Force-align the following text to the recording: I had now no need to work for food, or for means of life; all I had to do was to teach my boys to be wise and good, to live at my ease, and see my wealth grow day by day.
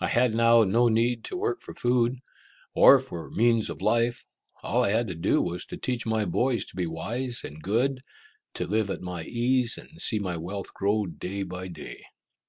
I 0.00 0.06
had 0.06 0.32
now 0.32 0.62
no 0.62 0.86
need 0.88 1.24
to 1.24 1.36
work 1.36 1.60
for 1.60 1.74
food, 1.74 2.18
or 2.72 3.00
for 3.00 3.32
means 3.32 3.68
of 3.68 3.82
life; 3.82 4.24
all 4.62 4.84
I 4.84 4.90
had 4.90 5.08
to 5.08 5.14
do 5.16 5.42
was 5.42 5.64
to 5.64 5.76
teach 5.76 6.06
my 6.06 6.24
boys 6.24 6.64
to 6.66 6.76
be 6.76 6.86
wise 6.86 7.40
and 7.42 7.60
good, 7.60 7.98
to 8.54 8.64
live 8.64 8.90
at 8.90 9.02
my 9.02 9.24
ease, 9.24 9.76
and 9.76 10.00
see 10.00 10.20
my 10.20 10.36
wealth 10.36 10.72
grow 10.72 11.06
day 11.06 11.42
by 11.42 11.66
day. 11.66 12.04